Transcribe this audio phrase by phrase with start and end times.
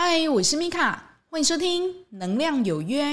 [0.00, 3.04] 嗨，我是米卡，欢迎收听《能量有约》。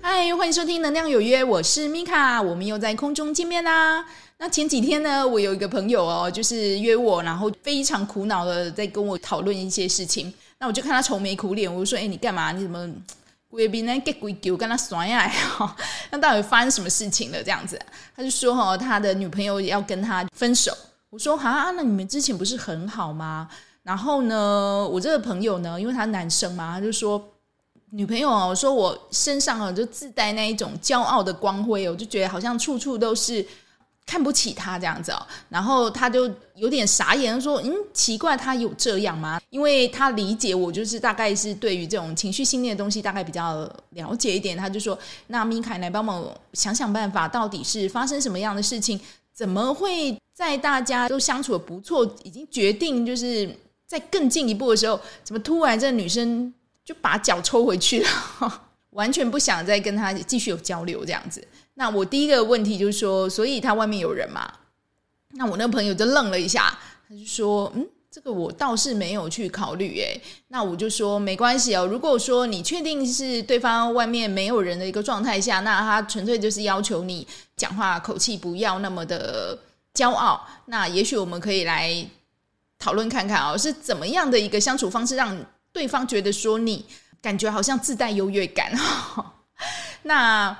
[0.00, 4.04] 嗨，欢迎收听《能量有约》，我是米卡，我们又在空中见面啦。
[4.38, 10.34] 那前几天呢，我有一个朋友哦，就是约我，然后非常苦恼的在跟我讨论一些事情。
[10.58, 12.50] 那我就看他愁眉苦脸，我就说：“哎，你干嘛？
[12.50, 12.92] 你怎么？”
[13.52, 15.30] 贵宾呢给贵给我跟他耍呀，
[16.10, 17.42] 那到底发生什么事情了？
[17.42, 17.78] 这样子，
[18.16, 20.74] 他就说哈，他的女朋友要跟他分手。
[21.10, 23.46] 我说啊，那你们之前不是很好吗？
[23.82, 27.22] 然后呢，我这个朋友呢，因为他男生嘛，他就说
[27.90, 33.46] 女朋友啊，我说我身上啊就自带那一种骄傲的光辉，我就觉得好像处处都是。
[34.04, 44.56] 看不起他这样子哦，然后他就有点傻眼，说：“嗯，奇怪，他有这样吗？”因为他理解我，就是大概是对于这种情绪性的东西大概比较了解一点。
[44.56, 49.00] 他就说：“那米凯来帮忙想想办法，到底是发生什么样的事情？
[49.32, 53.48] 怎么会在大家都相处的不错，已经决定就是
[53.86, 56.52] 在更进一步的时候，怎么突然这女生
[56.84, 64.52] 就把脚抽回去了，完全不想再跟他继续有交流这样子？”那我第一个问题就是说，所以他外面有人嘛？
[65.32, 71.86] 那我那个朋友就愣了一下，他就说：“嗯，这个我倒是没有去考虑。”诶，那我就说没关系哦。
[71.86, 77.26] 如果说你确定是对方外面没有人的一个状态下，那他纯粹就是要求你
[77.56, 79.58] 讲话口气不要那么的
[79.94, 80.46] 骄傲。
[80.66, 82.06] 那也许我们可以来
[82.78, 85.34] 讨论看看哦，是怎么样的一个相处方式，让
[85.72, 86.84] 对方觉得说你
[87.22, 88.70] 感觉好像自带优越感。
[90.02, 90.54] 那。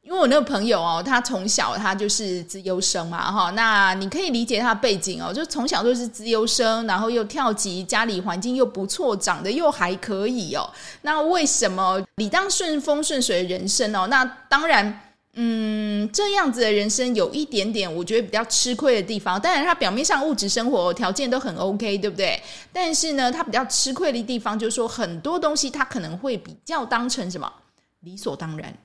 [0.00, 10.66] 因为我那个朋友哦，他从小他就是资优生嘛，哈，那你可以理解他的背景哦，就从小就是资优生，然后又跳级，家里环境又不错，长得又还可以哦。
[11.02, 14.06] 那为什么你当顺风顺水的人生哦？
[14.06, 15.07] 那当然，
[15.40, 19.40] 嗯，这样子的人生有一点点我觉得比较吃亏的地方。
[19.40, 22.42] 当然，他表面上物质生活条件都很 OK，对不对？
[22.72, 27.52] 但是呢，他比较吃亏的地方就是说很多东西他可能会比较当成什么
[28.00, 28.76] 理所当然。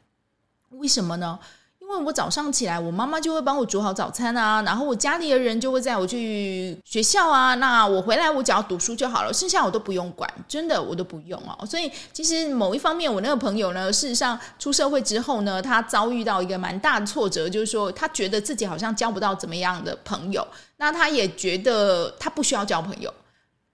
[0.70, 1.40] 为什么呢？
[1.84, 7.56] 因为我早上起来，我妈妈就会帮我煮好早餐啊，然后我家里的人就会载我去学校啊。
[7.56, 11.66] 那我回来，我只要读书就好了，剩下我都不用管，真的我都不用哦。
[11.66, 23.14] 所以其实某一方面，我那个朋友呢，事实上出社会之后呢，他遭遇到一个蛮大的挫折，就是说他觉得自己好像交不到怎么样的朋友，那他也觉得他不需要交朋友。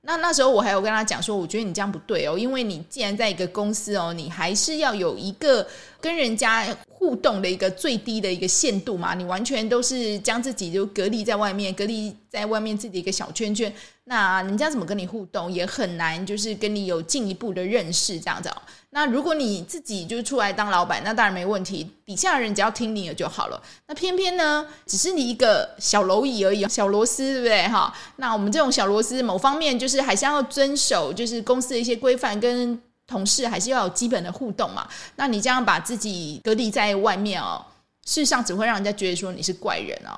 [0.02, 5.68] 那那时候我还有跟他讲说，我觉得你这样不对哦，因为你既然在一个公司哦，你还是要有一个
[6.02, 13.74] 跟人家互动的一个最低的一个限度嘛，你完全都是将自己就隔离在外面，隔离在外面自己一个小圈圈，
[14.06, 18.56] 那人家怎么跟你互动也很难，就是跟你有进一步的认识这样子哦。
[18.92, 23.62] 那如果你自己就出来当老板，那当然没问题，底下的人只要听你的就好了。
[23.88, 27.68] 那偏偏呢，只是你一个小蝼蚁而已，小螺丝，对不对？
[27.68, 34.88] 哈，那我们这种小螺丝，某方面就是还是要遵守，就是公司的一些规范，跟同事还是要有基本的互动嘛。
[35.16, 37.66] 那你这样把自己隔离在外面哦，
[38.06, 40.18] 事实上只会让人家觉得说你是怪人哦。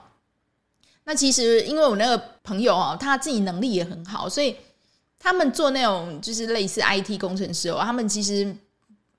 [1.06, 4.56] 那其实因为我那个朋友哦，他自己能力也很好，所以。
[5.24, 8.44] 他们做那种就是类似 IT 工程师哦，他们其实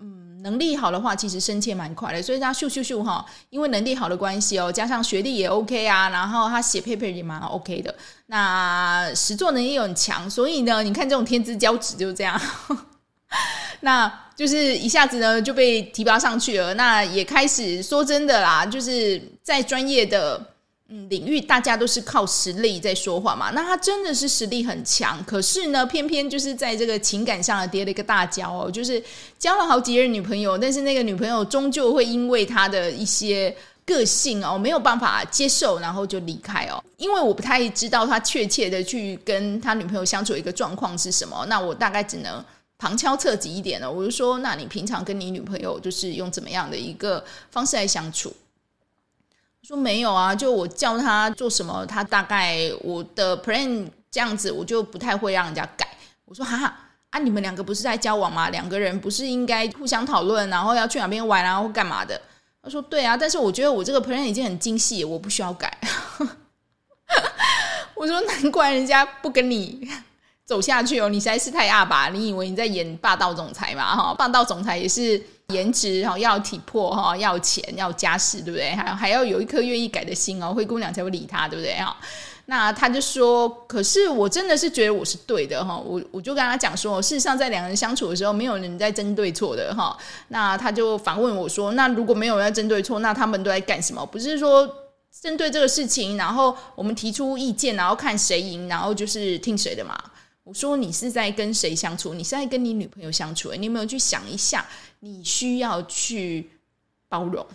[0.01, 2.21] 嗯能力好的话，其实升迁蛮快的。
[2.21, 7.95] 所以他咻咻咻哈，因为能力好的关系哦，加上学历也 OK 啊，然后他写 paper 也蛮 OK 的。
[8.27, 12.41] 那实作能力又很强，所以呢，你看这种天之骄子就是这样，
[13.81, 16.75] 那就是一下子呢就被提拔上去了。
[16.75, 20.49] 那也开始说真的啦，就是在专业的。
[20.95, 29.03] 嗯，领域大家都是靠实力在说话嘛，那他真的是实力很强，可是呢，偏偏就是在这个情感上跌了一个大跤哦，就是
[29.39, 33.57] 交了好几任女朋友，但是那个女朋友终究会因为他的一些
[33.87, 36.85] 个性哦，没有办法接受，然后就离开哦。
[36.99, 42.45] 因为我不太知道他确切的去跟他女朋友相处一个状况是什么，那我大概只能
[42.83, 43.89] 旁敲侧击一点呢。
[43.89, 48.35] 我就说，那你平常跟你女朋友就是用怎么样的一个方式来相处？
[49.63, 55.87] 说没有啊，就我叫他做什么，他大概我的 plan 这样子，我就不太会让人家改。
[56.25, 56.77] 我说哈哈
[57.11, 58.51] 啊，你们两个不是在交往吗？
[58.51, 62.21] 两个人不是应该互相讨论，然后要去哪边玩，然后干嘛的？
[62.61, 65.73] 他说对啊，但是我觉得我这个 plan 已经很精细，我不需要改。
[67.95, 69.89] 我说难怪人家不跟你
[70.47, 73.97] 走下去哦，你实在是太阿爸，你以为你在演霸道总裁嘛？
[73.97, 75.23] 哈，霸道总裁也是。
[75.49, 78.71] 颜值哈，要体魄哈，要钱，要家世，对不对？
[78.71, 81.95] 还还要有一颗愿意改的心哦，灰姑娘才会理他，对不对哈？
[82.47, 89.95] 那他就说，可是我真的是觉得我是对的哈，我我就跟他讲说，事实上在两人相处的时候，没有人在争对错的哈。
[90.29, 94.07] 那他就反问我说，那如果没有人在争对错，那他们都在干什么？
[94.07, 94.67] 不是说
[95.21, 100.03] 针对这个事情，然后我们提出意见，然后看谁赢，然后就是听谁的嘛？
[100.45, 102.15] 我说你是在跟谁相处？
[102.15, 103.53] 你是在跟你女朋友相处？
[103.55, 104.67] 你有没有去想一下，
[105.01, 106.51] 你需要去
[107.09, 107.47] 包容？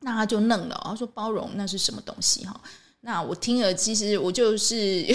[0.00, 2.60] 那他就愣了，他说包容那是什么东西哈？
[3.02, 5.06] 那我听了，其实我就是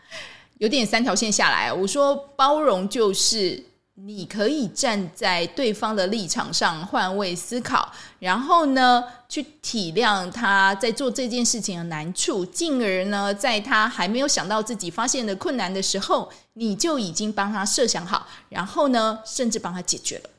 [0.58, 1.72] 有点三条线下来。
[1.72, 3.62] 我说包容就是
[3.94, 20.30] 你可以站在对方的立场上换位思考，然后呢去体谅他在做这件事情的难处，进而呢在他还没有想到自己发现的困难的时候，你就已经帮他设想好，然后呢甚至帮他解决了。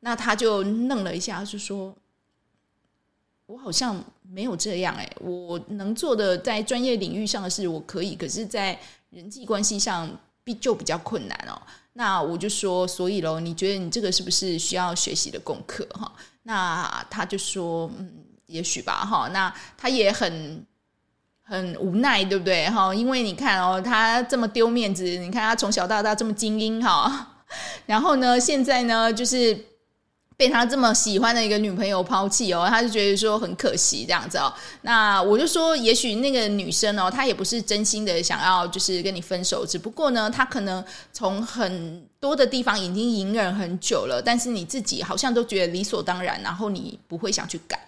[0.00, 1.94] 那他就愣了一下，就说。
[3.46, 8.78] 我好像没有这样哎，我能做的在专业领域上的事我可以，可是，在
[9.10, 10.10] 人际关系上
[10.42, 11.60] 比就比较困难哦。
[11.94, 16.12] 那我就说，所以喽，你觉得你这个是不是需要学习的功课哈？
[16.44, 18.10] 那他就说，嗯，
[18.46, 19.28] 也许吧哈。
[19.32, 20.66] 那他也很
[21.42, 22.94] 很无奈，对不对哈？
[22.94, 27.44] 因为你看哦，他这么丢面子，你看他从小到大这么精英哈，
[27.86, 29.71] 然后呢，现在呢，就是。
[30.42, 34.52] 被他这么喜欢的一个女朋友抛弃哦，他就觉得说很可惜这样子哦。
[34.80, 47.78] 那我就说，也许那个女生哦，她也不是真心的想要就是跟你分手，只不过呢，她可能从很多的地方已经隐忍很久了，但是你自己好像都觉得理所当然，然后你不会想去改。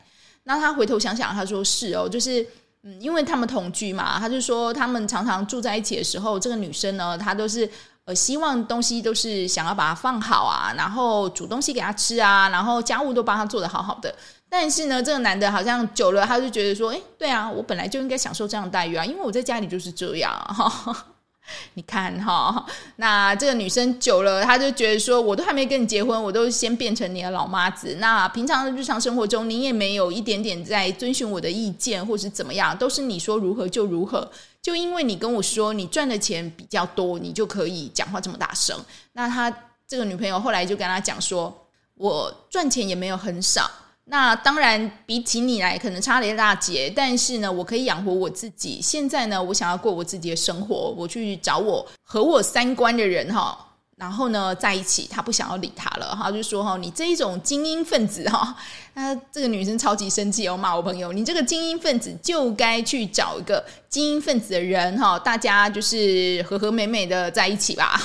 [0.44, 2.46] 那他回头想想，他说是哦，就是
[2.84, 7.68] 嗯，因为他们同居嘛，他就说他们常常住在一起的时候，这个女生呢，她都是。
[8.06, 14.14] 呃，希望东西都是想要把它放好啊，然后煮东西给他吃啊，然后家务都帮他做得好好的。
[14.48, 21.06] 但是呢，这个男的好像久了，他就觉得说，哎，对啊，我本来就应该享受这样的待遇啊，因为我在家里就是这样哈。
[21.74, 22.64] 你看哈，
[22.96, 27.96] 那这个女生久了，她就觉得说，我都还没跟你结婚，我都先变成你的老妈子。
[28.00, 34.30] 那平常的日常生活中，你也没有一点点在遵循我的意见，或是怎么样，都是你说如何就如何。
[34.64, 38.74] 就因为你跟我说你赚的钱比较多，你就可以讲话这么大声。
[39.12, 39.54] 那他
[39.86, 41.54] 这个女朋友后来就跟他讲说，
[41.96, 43.70] 我赚钱也没有很少。
[44.06, 48.80] 那当然比起你来可能差了一大截，但是呢，我可以养活我自己。
[48.80, 53.73] 现在呢，我想要过我自己的生活，我去找我和我三观的人哈。
[53.96, 58.56] 然后呢，在一起，他不想要理他了，哈，就说哈，你这一种精英分子哈，
[58.94, 68.00] 那这个女生超级生气哦，骂我朋友，你这个精英分子就该去找一个精英分子的人哈，大家就是和和美美的在一起吧。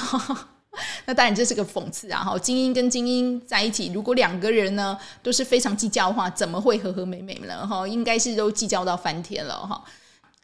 [1.05, 7.65] 那当然这是个讽刺啊，哈，精英跟精英在一起，如果两个人呢都是非常计较的话，怎么会和和美美呢？
[7.67, 9.83] 哈，应该是都计较到翻天了哈。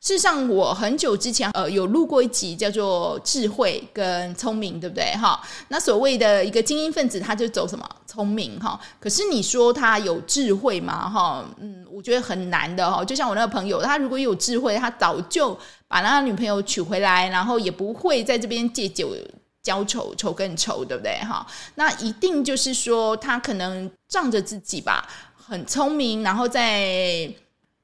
[0.06, 5.06] 事实上，我很久之前呃有录过一集叫做“智慧跟聪明”，对不对？
[5.16, 8.80] 哈，那所谓的一个精英分子，他就走什么聪明哈？
[9.00, 11.10] 可是你说他有智慧吗？
[11.10, 13.04] 哈，嗯，我觉得很难的哈。
[13.04, 15.58] 就像我那个朋友，他如果有智慧，他早就
[15.88, 19.16] 把那个女朋友娶回来，然后也不会在这边借酒
[19.64, 21.18] 浇愁，愁更愁，对不对？
[21.28, 21.44] 哈，
[21.74, 27.28] 那一定就是说他可能仗着自己吧，很聪明，然后在。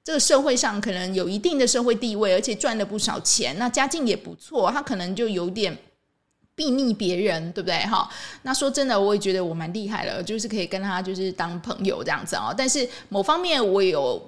[0.03, 5.77] 这个社会上可能有一定的社会地位，而且赚了不少钱，那家境也不错，他可能就有点
[6.56, 7.77] 避逆别人，对不对？
[7.86, 8.09] 哈，
[8.42, 12.51] 那说真的，我也觉得我蛮厉害了，就是可以跟他就是当朋友这样子哦。
[12.57, 14.19] 但是某方面我有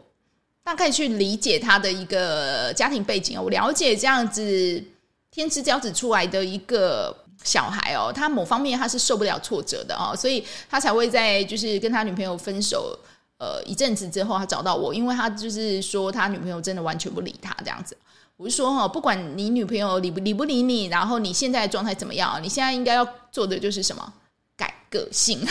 [0.63, 4.83] 大概去理解他的一个家庭背景，我了解这样子
[5.31, 12.95] 天之骄子出来的一个小孩哦，他某方面他是受不了挫折的哦，所以他才会在就是跟他女朋友分手。
[13.39, 17.97] 呃，一阵子之后，他找到我，因为他就是说他女朋友真的完全不理他这样子。
[18.37, 24.13] 我就说哈，不管你女朋友理不理不理你，然后你现在的状态怎么样，你现在应该要做的就是什么？
[24.55, 25.45] 改个性。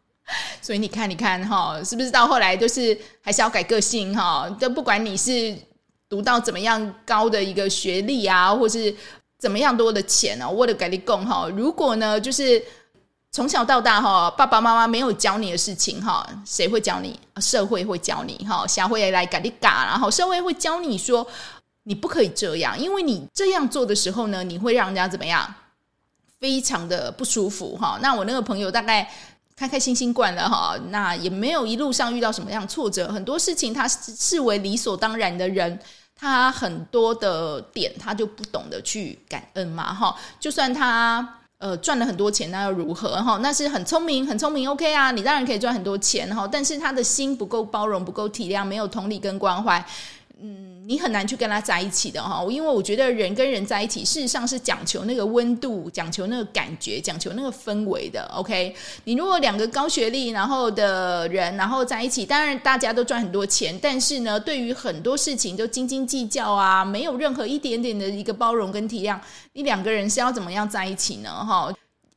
[0.62, 4.48] 所以你看，你看哈，是不是到后来就是还是要改个性哈？
[4.58, 5.54] 就不管你是
[6.08, 8.94] 读到怎么样高的一个学历啊，或是
[9.38, 11.48] 怎么样多的钱啊，我的改立功哈。
[11.54, 12.62] 如果呢，就是。
[13.36, 17.20] 从小到大哈，爸爸妈妈没有教你的事情哈，谁会教你？
[17.36, 21.26] 社会会教你哈，社会来给你教，然后社会会教你说
[21.82, 25.54] 你不可以这样，因为你这样做的时候呢，你会让人家怎么样？
[26.40, 27.98] 非常的不舒服哈。
[28.00, 29.06] 那我那个朋友大概
[29.54, 35.78] 开开心心惯了哈，那也没有一路上遇到什么样挫折，很多事情他视为理所当然的人，
[36.18, 41.40] 他很多的点他就不懂得去感恩嘛哈，就算他。
[41.58, 43.16] 呃，赚了很多钱，那又如何？
[43.22, 44.68] 哈，那是很聪明，很聪明。
[44.68, 49.82] OK 啊，你当然可以赚很多钱哈，但是他的心不够包容，不够体谅，没有同理跟关怀。
[50.38, 58.24] 嗯，你很难去跟他在一起的哈，因为我觉得人跟人在一起，事实上是讲求那个温度，讲求那个感觉，讲求那个氛围的。
[58.32, 69.18] OK，你如果两个高学历然后的人，然后在一起，当然大家都赚很多钱，但是呢，对于很多事情都斤斤计较啊，没有任何一点点的一个包容跟体谅，
[69.54, 71.28] 你两个人是要怎么样在一起呢？
[71.44, 71.68] 哈，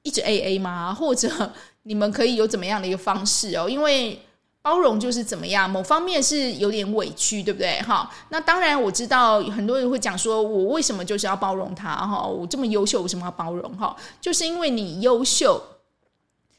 [0.03, 0.93] 一直 AA 吗？
[0.93, 3.67] 或者你们可以有怎么样的一个方式哦？
[3.67, 4.19] 因为
[4.61, 7.81] 包容就是怎么样，某方面是有点委屈，对不对？
[7.81, 11.95] 哈，那当然我知道很多人会讲说，我为什么就是要包容他？
[11.95, 13.71] 哈，我这么优秀，为什么要包容？
[13.77, 15.63] 哈，就是因为你优秀，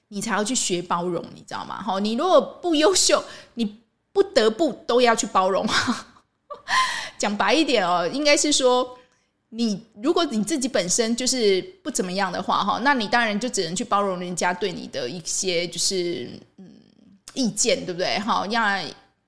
[0.09, 1.83] 你才要去学包容，你知道吗？
[1.83, 3.23] 哈，你如果不优秀，
[3.55, 3.81] 你
[4.13, 5.67] 不得不都要去包容。
[7.19, 8.99] 讲白一点哦，应该是说，
[9.51, 16.27] 你如果你自己本身就是不怎么样的话，哈，那你当然就只能去包容人家对你的一些，就是
[16.57, 16.80] 嗯。
[17.35, 18.19] 意见对不对？
[18.19, 18.63] 哈，要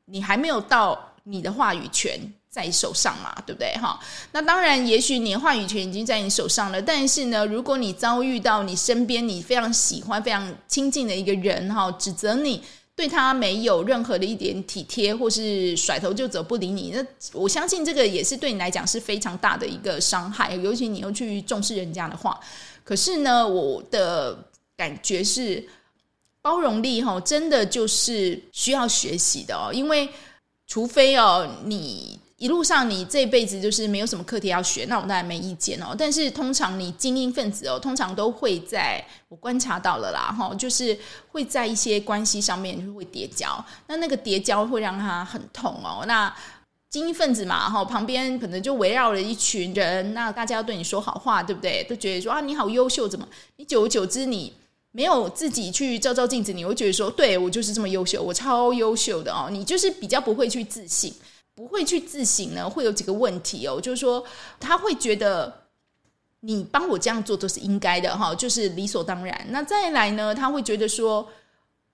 [0.07, 2.19] 你还没有到你的话语权
[2.51, 3.73] 在手上嘛，对不对？
[3.81, 3.99] 哈，
[4.33, 12.61] 那当然，也许你的话语权已经在你手上了，但是呢，如果你遭遇到你身边你非常喜欢、非常亲近的一个人哈，指责你
[12.95, 22.39] 对他没有任何的一点体贴，或是甩头就走不理你，那我相信这个也是对你来讲是非常大的一个伤害，尤其你又去重视人家的话。
[22.85, 24.37] 可是呢，我的
[24.77, 25.67] 感觉是。
[26.43, 29.73] 包容力哈，真的就是需要学习的哦。
[29.73, 30.09] 因为
[30.67, 35.95] 除非哦，你一路上你这辈子就是没有什么课题要学，那我当然没意见哦。
[35.97, 40.99] 但是通常你精英分子哦，通常都会在我观察到了啦哈，就是
[41.31, 43.65] 会在一些关系上面就会叠交。
[43.87, 46.05] 那那个叠交会让他很痛哦。
[46.09, 46.35] 那
[46.91, 51.85] 精英分子嘛哈，旁边可能就围绕了一群人，那大家要对你说好话，对不对？
[51.85, 53.29] 都觉得说啊，你好优秀，怎么？
[53.57, 54.53] 你久而久之你。
[54.95, 59.49] 没有自己去照照镜子，你会觉得说，对，我就是这么优秀，我超优秀的哦。
[59.51, 61.11] 你就是比较不会去自省，
[61.55, 64.23] 不会去自省呢，会有几个问题哦，就是说
[64.61, 65.51] 他会觉得
[66.41, 69.47] 你帮我这样做都是应该的哈，就是理所当然。
[69.49, 71.27] 那再来呢，他会觉得说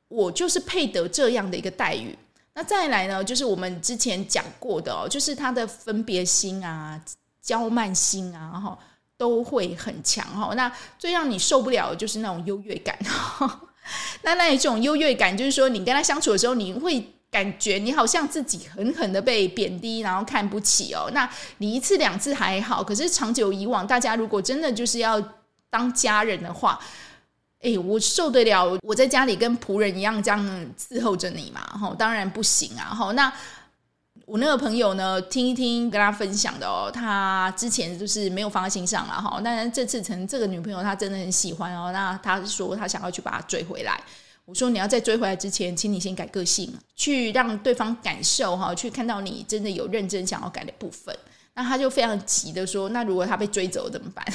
[0.08, 2.18] 我就是配得这样的一个待遇。
[2.52, 7.00] 那再来呢，就是我们之前讲过的哦，就是他的分别心啊、
[7.44, 8.78] 骄慢心啊，哈。
[9.18, 12.96] 都会很强哈，那最让你受不了的就是那种优越感。
[14.22, 21.10] 那那一种优越感，就是说你跟他相处的时候，你会感觉你好像自己狠狠的被贬低，然后看不起哦。
[21.12, 25.20] 那你一次两次还好，可是长久以往，大家如果真的就是要
[25.68, 26.78] 当家人的话，
[27.60, 30.40] 哎，我受得了我在家里跟仆人一样这样
[30.78, 31.60] 伺候着你嘛？
[31.76, 32.94] 哈，当然不行啊。
[32.94, 33.32] 哈，那。
[34.28, 43.98] 我那个朋友呢，听一听跟他分享的哦，他之前就是没有放在心上了哈，但是这次成这个女朋友他真的很喜欢哦，那他说他想要去把她追回来。
[44.44, 51.16] 我说你要在追回来之前，请你先改个性，去让对方感受哈，去看到你真的有认真想要改的部分。
[51.54, 54.26] 那他就非常急的说，那如果他被追走怎么办？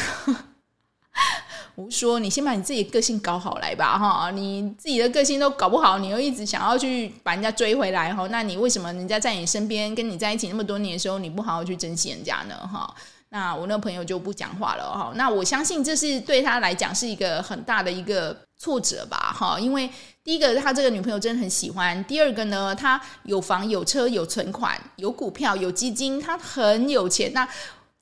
[1.75, 4.29] 我说：“你先把你自己的个性搞好来吧，哈！
[4.29, 8.27] 你自己的个性都搞不好，你又一直想要去把人家追回来，哈！
[8.29, 12.55] 那你为什么人家在你身边跟你在一起那么多年的时候，你不好好去珍惜人家呢？
[12.71, 12.93] 哈！
[13.29, 15.11] 那我那朋友就不讲话了，哈！
[15.15, 19.59] 那我相信这是对他来讲是一个很大的一个挫折吧，哈！
[19.59, 19.89] 因为
[20.23, 27.49] 第一个，他这个女朋友真的很喜欢；第二个呢，他有房有车有存款有股票有基金，他很有钱，那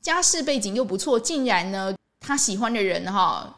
[0.02, 3.56] 家世背景又不错，竟然呢，他喜欢的人，哈！”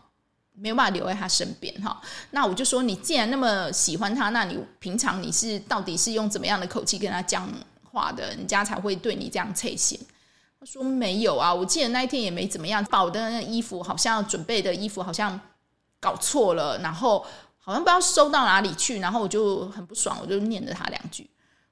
[0.56, 2.00] 没有办法留在他身边哈，
[2.32, 7.50] 那我就说，你既然那么喜欢他，那你平常你是到底是用怎么样的口气跟他讲
[7.84, 10.00] 话的，人家才会对你这样侧心？
[10.60, 15.40] 他说没有啊，我记得那一天也没怎么样，把我的那衣服好像准备的衣服好像
[16.00, 17.26] 搞错了，然后
[17.58, 21.30] 好像不知道收到哪里去，然后我就很不爽，我就念了他两句，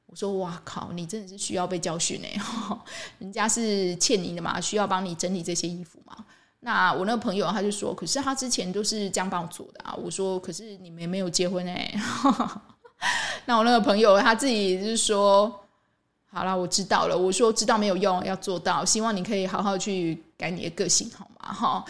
[0.08, 2.36] 我说哇靠，你真的是需要被教训哎，
[3.20, 6.26] 人家是欠你的嘛，需要帮你整理这些衣服嘛。
[6.64, 9.96] 那我那个朋友他就说，可是他之前都是这样帮我做的啊。
[9.96, 11.92] 我说，可是你们没有结婚哎。
[13.46, 15.52] 那我那个朋友他自己就是说，
[16.32, 17.18] 好了，我知道了。
[17.18, 18.86] 我说知道没有用，要做到。
[18.86, 21.52] 希望你可以好好去改你的个性，好吗？
[21.52, 21.84] 哈，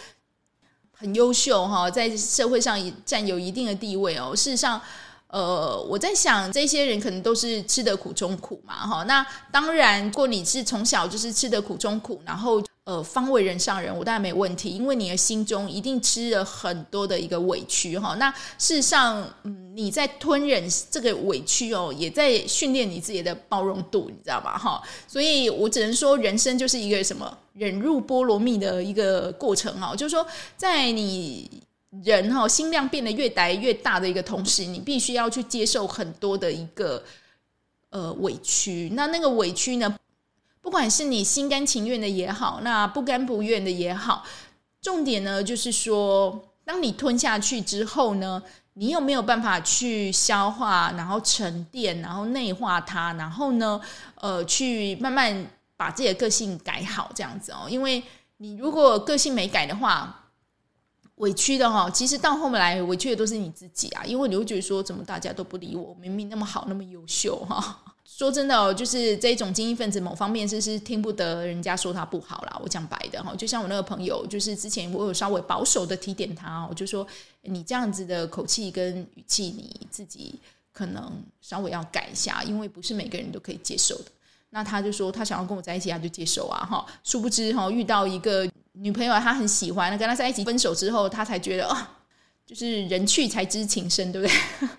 [0.93, 4.33] 很优秀哈，在社会上占有一定的地位哦。
[4.33, 4.81] 事实上，
[5.27, 8.87] 呃，我在想，这些人可能都是吃得苦中苦嘛。
[8.87, 12.63] 哈，那当然，如果你是从小就是吃得苦中苦，然后。
[12.83, 18.15] 呃，方为人上人，我当然没问题，因为你的心中一定吃了很多的一个委屈哈。
[18.15, 24.57] 那事实上，嗯，你在吞忍这个委屈哦，也在训练你自己的包容度，你知道吗？
[24.57, 29.95] 哈，所以我只能说，人生就是一个什么忍辱波罗蜜的一个过程哈。
[29.95, 30.25] 就是说，
[30.57, 31.47] 在你
[32.03, 37.03] 人哈心量变得越来越大的一个同时，你必须要去接受很多的一个
[37.91, 38.89] 呃委屈。
[38.95, 39.95] 那那个委屈呢？
[40.61, 44.23] 不管是你心甘情愿的也好，那不甘不愿的也好，
[44.81, 48.41] 重点呢就是说，当你吞下去之后呢，
[48.73, 53.81] 你有没有办法去消化，然后沉淀，然后内化它，然后呢，
[54.15, 57.67] 呃，去慢慢把自己的个性改好，这样子哦。
[57.67, 58.01] 因为
[58.37, 60.29] 你如果个性没改的话，
[61.15, 67.90] 委屈的哈，其实到后面来委屈的都是你自己啊，因为你会觉得说，怎么大家都不理我，明明那么好，那么优秀哈。
[68.17, 72.59] 说真的哦，就是这种精英分子，某方面是是听不得人家说他不好啦。
[72.61, 77.07] 我讲白的哈，就像我那个朋友，就是之前我有稍微保守的提点他，我就说
[77.41, 80.35] 你这样子的口气跟语气，你自己
[80.73, 84.11] 可能稍微要改一下，因为不是每个人都可以接受的。
[84.51, 86.85] 那他就说他想要跟我在一起，他就接受啊哈。
[87.03, 91.97] 殊不知哈，遇到一个女朋友，他很喜欢，跟他在一起分手之后，他才觉得啊，
[92.45, 94.69] 就是人去才知情深，对不对？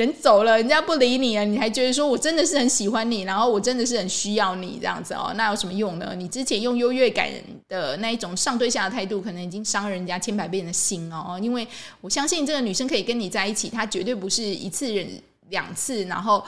[0.00, 6.14] 人走了，人家不理你了，你还觉得说我真的是很喜欢你，然后我真的是很需要你这样子哦，那有什么用呢？
[6.16, 7.30] 你之前用优越感
[7.68, 11.38] 的那一种上对下的态度，可能已经伤人家千百遍的心哦。
[11.42, 11.66] 因为
[12.00, 15.06] 我相信这个女生可以跟你在一起，她绝对不是一次忍
[15.50, 16.42] 两次，然后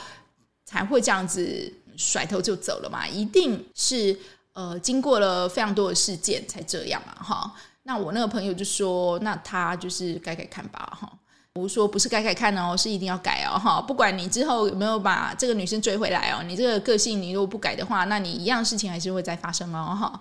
[0.65, 4.19] 才会这样子甩头就走了嘛，一定是
[4.55, 7.53] 呃经过了非常多的事件才这样嘛哈。
[7.83, 11.13] 那我那个朋友就说，那他就是改改看吧哈。
[11.55, 13.79] 我说不是改改看哦，是一定要改哦哈！
[13.81, 20.21] 不管你之后有没有把这个女生追回来哦，你这个个性你如果不改的话，那你一样事情还是会再发生哦哈！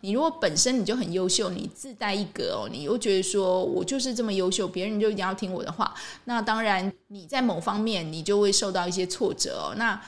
[0.00, 5.92] 你如果本身你就很优秀，你自带一格哦，你又觉得说我就是这么优秀，别人就一定要听我的话，
[6.24, 9.74] 那当然你在某方面你就会受到一些挫折哦。
[9.76, 10.00] 那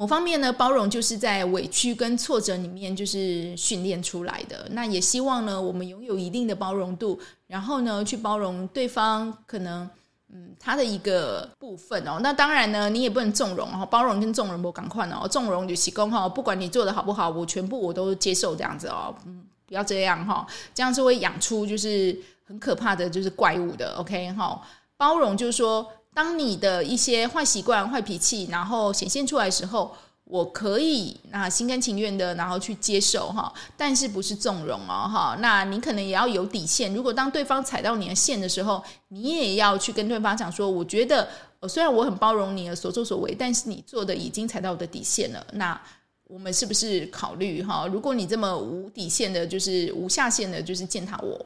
[0.00, 4.66] 某方面呢，包容就是在委屈跟挫折里面就是训练出来的。
[4.70, 9.86] 那也希望呢，我们拥有一定的包容度，然后呢，去包容对方可能
[10.32, 12.18] 嗯他的一个部分哦。
[12.22, 15.28] 那当然呢，你也不能纵容哦，包容跟纵容不赶快哦。
[15.28, 19.14] 纵容就起功哈，不管你做的好不好，我全部我都接受这样子哦。
[19.26, 23.96] 嗯，不要这样哈，这样是会养出就是很可怕的就是怪物的。
[23.98, 24.62] OK 哈，
[24.96, 25.86] 包容就是说。
[26.12, 35.36] 当你的一些坏习惯、坏脾气，然后显现出来的时候，我可以那心甘情愿的，然后去接受哈，但是不是纵容哦哈。
[35.40, 36.92] 那你可能也要有底线。
[36.94, 41.28] 如果当对方踩到你的线的时候，你也要去跟对方讲说，我觉得
[41.68, 45.44] 虽然我很包容你的所作所为，但是你做的已经踩到我的底线了。
[45.54, 45.80] 那
[46.24, 47.88] 我们是不是考虑哈？
[47.88, 51.44] 如果你这么无底线的，就是无下限的，就是践踏我，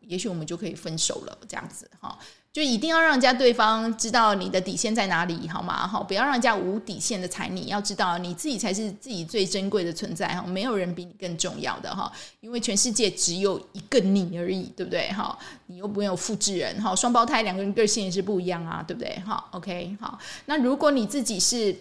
[0.00, 2.18] 也许我们就可以分手了，这样子哈。
[2.56, 5.86] 就一定要让人家对方知道你的底线在哪里，好吗？
[5.86, 7.66] 好，不要让人家无底线的踩你。
[7.66, 15.12] 要知道你自己才是自己最珍贵的存在哈，没有人比你更重要的哈，因为全世界只有一个你而已，对不对？
[15.12, 19.22] 哈，你又没有复制人哈，双胞胎两个人个性也是不一样啊，对不对？
[19.26, 20.18] 哈，OK，好。
[20.46, 21.76] 那如果你自己是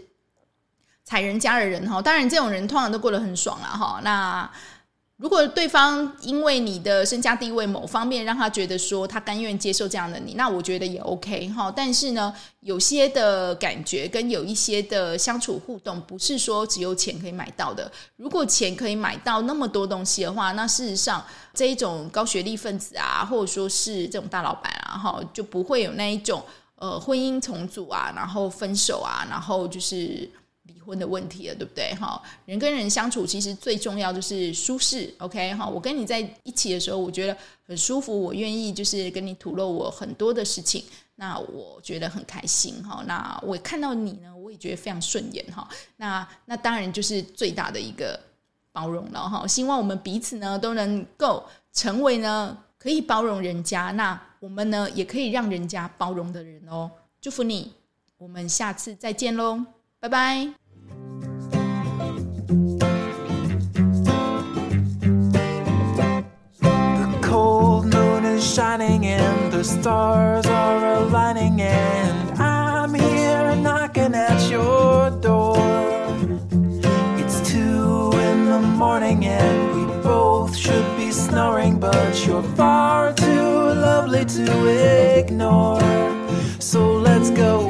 [1.05, 4.01] 踩人家的人哈，当然这种人通常都过得很爽了哈。
[4.03, 4.51] 那
[5.17, 11.71] 如果对方因为你的身家地位某方面让他觉得说他甘愿接受这样的你，那我觉得也 OK 哈。
[11.71, 17.89] 但是呢，有些的感觉跟有一些的相处互动，不是说只有钱可以买到的。
[18.17, 26.43] 如果钱可以买到那么多东西的话，那事实上这一种高学历分子啊，或者说是这种大老板啊，哈，就不会有那一种
[26.75, 30.29] 呃婚姻重组啊，然后分手啊，然后就是。
[30.85, 31.93] 婚的问题了，对不对？
[31.95, 35.13] 哈，人跟人相处其实最重要就是舒适。
[35.17, 37.35] OK，哈，我跟你在一起的时候，我觉得
[37.67, 40.83] 很舒服，我愿意就是跟你吐露我很多的事情，
[41.15, 42.81] 那我觉得很开心。
[42.83, 45.43] 哈，那我看到你呢，我也觉得非常顺眼。
[45.51, 45.67] 哈，
[45.97, 48.19] 那那当然就是最大的一个
[48.71, 49.27] 包容了。
[49.27, 51.43] 哈，希望我们彼此呢都能够
[51.73, 56.91] 成为呢可以包容人家，那我们呢也可以让人家包容的人哦。
[57.19, 57.73] 祝福你，
[58.17, 59.65] 我们下次再见喽。
[59.99, 60.64] 拜拜。
[68.77, 75.55] Shining and the stars are aligning and I'm here knocking at your door.
[77.21, 83.53] It's two in the morning and we both should be snoring, but you're far too
[83.87, 85.79] lovely to ignore.
[86.59, 87.64] So let's go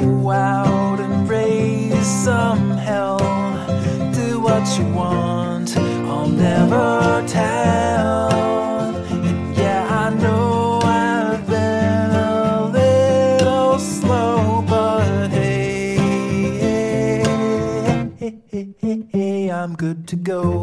[20.06, 20.55] to go.